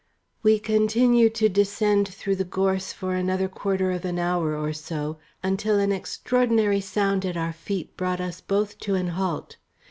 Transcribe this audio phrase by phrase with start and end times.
[0.41, 5.19] We continued to descend through the gorse for another quarter of an hour or so
[5.43, 9.57] until an extraordinary sound at our feet brought us both to an halt.